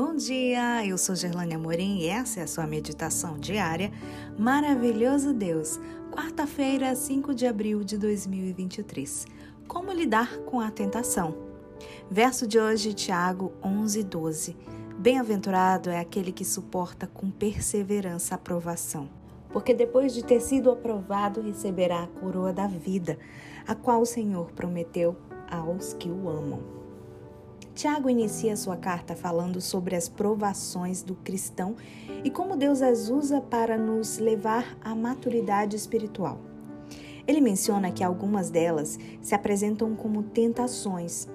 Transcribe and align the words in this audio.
Bom 0.00 0.14
dia, 0.14 0.86
eu 0.86 0.96
sou 0.96 1.16
Gerlane 1.16 1.54
Amorim 1.54 1.98
e 1.98 2.06
essa 2.06 2.38
é 2.38 2.44
a 2.44 2.46
sua 2.46 2.68
meditação 2.68 3.36
diária. 3.36 3.90
Maravilhoso 4.38 5.32
Deus, 5.34 5.80
quarta-feira, 6.12 6.94
5 6.94 7.34
de 7.34 7.48
abril 7.48 7.82
de 7.82 7.98
2023. 7.98 9.26
Como 9.66 9.90
lidar 9.90 10.38
com 10.42 10.60
a 10.60 10.70
tentação? 10.70 11.34
Verso 12.08 12.46
de 12.46 12.60
hoje, 12.60 12.94
Tiago 12.94 13.52
11, 13.60 14.04
12. 14.04 14.56
Bem-aventurado 15.00 15.90
é 15.90 15.98
aquele 15.98 16.30
que 16.30 16.44
suporta 16.44 17.08
com 17.08 17.28
perseverança 17.28 18.36
a 18.36 18.38
provação, 18.38 19.08
porque 19.52 19.74
depois 19.74 20.14
de 20.14 20.24
ter 20.24 20.38
sido 20.40 20.70
aprovado, 20.70 21.40
receberá 21.40 22.04
a 22.04 22.20
coroa 22.20 22.52
da 22.52 22.68
vida, 22.68 23.18
a 23.66 23.74
qual 23.74 24.02
o 24.02 24.06
Senhor 24.06 24.52
prometeu 24.52 25.16
aos 25.50 25.92
que 25.92 26.08
o 26.08 26.28
amam. 26.28 26.87
Tiago 27.78 28.10
inicia 28.10 28.56
sua 28.56 28.76
carta 28.76 29.14
falando 29.14 29.60
sobre 29.60 29.94
as 29.94 30.08
provações 30.08 31.00
do 31.00 31.14
cristão 31.14 31.76
e 32.24 32.28
como 32.28 32.56
Deus 32.56 32.82
as 32.82 33.08
usa 33.08 33.40
para 33.40 33.78
nos 33.78 34.18
levar 34.18 34.76
à 34.80 34.96
maturidade 34.96 35.76
espiritual. 35.76 36.40
Ele 37.24 37.40
menciona 37.40 37.92
que 37.92 38.02
algumas 38.02 38.50
delas 38.50 38.98
se 39.22 39.32
apresentam 39.32 39.94
como 39.94 40.24
tentações. 40.24 41.28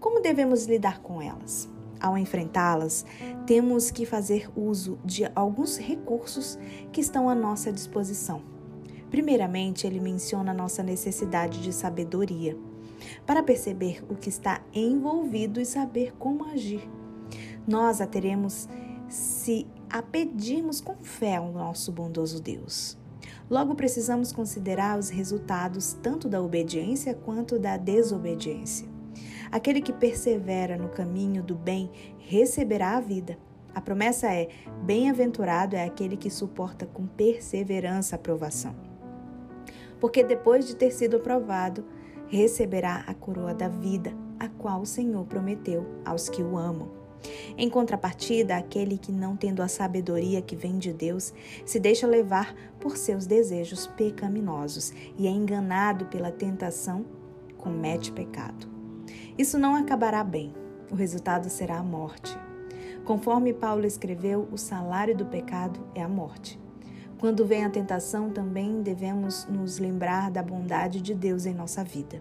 Como 0.00 0.22
devemos 0.22 0.64
lidar 0.64 1.02
com 1.02 1.20
elas? 1.20 1.68
Ao 2.00 2.16
enfrentá-las, 2.16 3.04
temos 3.46 3.90
que 3.90 4.06
fazer 4.06 4.50
uso 4.56 4.98
de 5.04 5.30
alguns 5.34 5.76
recursos 5.76 6.58
que 6.92 7.02
estão 7.02 7.28
à 7.28 7.34
nossa 7.34 7.70
disposição. 7.70 8.40
Primeiramente, 9.10 9.86
ele 9.86 10.00
menciona 10.00 10.54
nossa 10.54 10.82
necessidade 10.82 11.60
de 11.60 11.74
sabedoria 11.74 12.56
para 13.26 13.42
perceber 13.42 14.04
o 14.08 14.14
que 14.14 14.28
está 14.28 14.62
envolvido 14.72 15.60
e 15.60 15.66
saber 15.66 16.14
como 16.18 16.44
agir. 16.44 16.88
Nós 17.66 18.00
a 18.00 18.06
teremos 18.06 18.68
se 19.08 19.66
a 19.88 20.02
pedirmos 20.02 20.80
com 20.80 20.96
fé 20.96 21.36
ao 21.36 21.52
nosso 21.52 21.92
bondoso 21.92 22.42
Deus. 22.42 22.98
Logo, 23.48 23.74
precisamos 23.74 24.32
considerar 24.32 24.98
os 24.98 25.08
resultados 25.10 25.92
tanto 26.02 26.28
da 26.28 26.42
obediência 26.42 27.14
quanto 27.14 27.58
da 27.58 27.76
desobediência. 27.76 28.88
Aquele 29.52 29.80
que 29.80 29.92
persevera 29.92 30.76
no 30.76 30.88
caminho 30.88 31.42
do 31.42 31.54
bem 31.54 31.90
receberá 32.18 32.96
a 32.96 33.00
vida. 33.00 33.38
A 33.74 33.80
promessa 33.80 34.32
é: 34.32 34.48
bem-aventurado 34.82 35.76
é 35.76 35.84
aquele 35.84 36.16
que 36.16 36.30
suporta 36.30 36.86
com 36.86 37.06
perseverança 37.06 38.16
a 38.16 38.18
provação. 38.18 38.74
Porque 40.00 40.24
depois 40.24 40.66
de 40.66 40.74
ter 40.74 40.90
sido 40.90 41.16
aprovado, 41.16 41.84
receberá 42.28 43.04
a 43.06 43.14
coroa 43.14 43.54
da 43.54 43.68
vida, 43.68 44.12
a 44.38 44.48
qual 44.48 44.80
o 44.82 44.86
Senhor 44.86 45.24
prometeu 45.26 45.86
aos 46.04 46.28
que 46.28 46.42
o 46.42 46.56
amam. 46.56 47.04
Em 47.56 47.70
contrapartida, 47.70 48.56
aquele 48.56 48.98
que, 48.98 49.10
não 49.10 49.36
tendo 49.36 49.62
a 49.62 49.68
sabedoria 49.68 50.42
que 50.42 50.56
vem 50.56 50.78
de 50.78 50.92
Deus, 50.92 51.32
se 51.64 51.80
deixa 51.80 52.06
levar 52.06 52.54
por 52.78 52.96
seus 52.96 53.26
desejos 53.26 53.86
pecaminosos 53.86 54.92
e 55.16 55.26
é 55.26 55.30
enganado 55.30 56.06
pela 56.06 56.30
tentação, 56.30 57.04
comete 57.56 58.12
pecado. 58.12 58.68
Isso 59.38 59.58
não 59.58 59.74
acabará 59.74 60.22
bem. 60.22 60.52
O 60.90 60.94
resultado 60.94 61.48
será 61.48 61.78
a 61.78 61.82
morte. 61.82 62.36
Conforme 63.04 63.52
Paulo 63.52 63.84
escreveu, 63.84 64.48
o 64.52 64.56
salário 64.56 65.16
do 65.16 65.26
pecado 65.26 65.80
é 65.94 66.02
a 66.02 66.08
morte. 66.08 66.63
Quando 67.24 67.46
vem 67.46 67.64
a 67.64 67.70
tentação, 67.70 68.28
também 68.28 68.82
devemos 68.82 69.46
nos 69.46 69.78
lembrar 69.78 70.30
da 70.30 70.42
bondade 70.42 71.00
de 71.00 71.14
Deus 71.14 71.46
em 71.46 71.54
nossa 71.54 71.82
vida. 71.82 72.20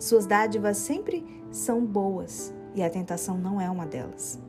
Suas 0.00 0.24
dádivas 0.24 0.78
sempre 0.78 1.22
são 1.50 1.84
boas 1.84 2.50
e 2.74 2.82
a 2.82 2.88
tentação 2.88 3.36
não 3.36 3.60
é 3.60 3.68
uma 3.68 3.84
delas. 3.84 4.40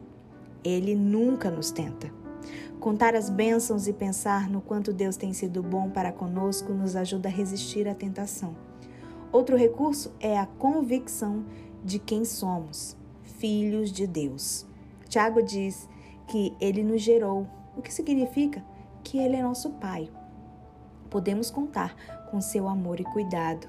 Ele 0.64 0.96
nunca 0.96 1.52
nos 1.52 1.70
tenta. 1.70 2.10
Contar 2.80 3.14
as 3.14 3.30
bênçãos 3.30 3.86
e 3.86 3.92
pensar 3.92 4.50
no 4.50 4.62
quanto 4.62 4.94
Deus 4.94 5.18
tem 5.18 5.34
sido 5.34 5.62
bom 5.62 5.90
para 5.90 6.14
conosco 6.14 6.72
nos 6.72 6.96
ajuda 6.96 7.28
a 7.28 7.32
resistir 7.34 7.86
à 7.86 7.94
tentação. 7.94 8.56
Outro 9.34 9.58
recurso 9.58 10.14
é 10.18 10.40
a 10.40 10.46
convicção 10.46 11.44
de 11.84 12.00
quem 12.00 12.24
somos, 12.24 12.96
filhos 13.22 13.92
de 13.92 14.08
Deus. 14.08 14.66
Tiago 15.10 15.44
diz 15.44 15.90
que 16.26 16.56
ele 16.62 16.84
nos 16.84 17.02
gerou, 17.02 17.46
o 17.76 17.82
que 17.82 17.94
significa 17.94 18.64
que 19.04 19.18
Ele 19.18 19.36
é 19.36 19.44
nosso 19.44 19.72
Pai. 19.72 20.10
Podemos 21.10 21.52
contar 21.52 21.96
com 22.32 22.42
seu 22.42 22.68
amor 22.68 23.00
e 23.00 23.04
cuidado. 23.04 23.68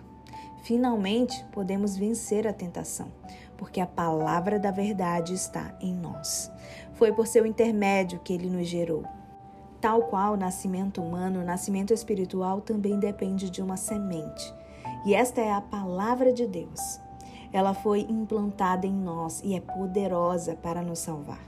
Finalmente, 0.62 1.44
podemos 1.52 1.94
vencer 1.94 2.46
a 2.46 2.52
tentação, 2.52 3.08
porque 3.58 3.80
a 3.80 3.86
palavra 3.86 4.58
da 4.58 4.70
verdade 4.70 5.34
está 5.34 5.76
em 5.80 5.94
nós. 5.94 6.50
Foi 6.94 7.12
por 7.12 7.26
seu 7.26 7.44
intermédio 7.44 8.20
que 8.20 8.32
Ele 8.32 8.48
nos 8.48 8.66
gerou. 8.66 9.04
Tal 9.78 10.04
qual 10.04 10.32
o 10.32 10.38
nascimento 10.38 11.02
humano, 11.02 11.40
o 11.40 11.44
nascimento 11.44 11.92
espiritual 11.92 12.62
também 12.62 12.98
depende 12.98 13.50
de 13.50 13.60
uma 13.60 13.76
semente. 13.76 14.54
E 15.04 15.14
esta 15.14 15.42
é 15.42 15.52
a 15.52 15.60
palavra 15.60 16.32
de 16.32 16.46
Deus. 16.46 16.98
Ela 17.52 17.74
foi 17.74 18.00
implantada 18.00 18.86
em 18.86 18.94
nós 18.94 19.42
e 19.44 19.54
é 19.54 19.60
poderosa 19.60 20.56
para 20.56 20.80
nos 20.80 21.00
salvar. 21.00 21.42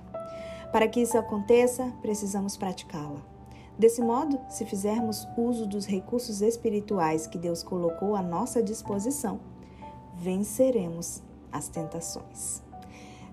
Para 0.71 0.87
que 0.87 1.01
isso 1.01 1.17
aconteça, 1.17 1.91
precisamos 2.03 2.57
praticá-la. 2.57 3.36
Desse 3.79 4.01
modo, 4.01 4.41
se 4.49 4.65
fizermos 4.65 5.29
uso 5.37 5.67
dos 5.67 5.85
recursos 5.85 6.41
espirituais 6.41 7.27
que 7.27 7.37
Deus 7.37 7.63
colocou 7.63 8.17
à 8.17 8.23
nossa 8.23 8.63
disposição, 8.63 9.39
venceremos 10.15 11.23
as 11.53 11.69
tentações. 11.69 12.63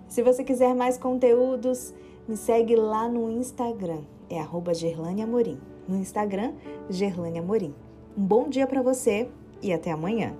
Se 0.07 0.21
você 0.21 0.43
quiser 0.43 0.75
mais 0.75 0.97
conteúdos, 0.97 1.93
me 2.27 2.35
segue 2.35 2.75
lá 2.75 3.07
no 3.07 3.31
Instagram, 3.31 4.01
é 4.29 4.39
arroba. 4.39 4.73
No 5.87 5.97
Instagram, 5.97 6.53
Gerlane. 6.89 7.39
Um 7.39 8.25
bom 8.25 8.49
dia 8.49 8.67
para 8.67 8.81
você 8.81 9.29
e 9.61 9.73
até 9.73 9.91
amanhã. 9.91 10.35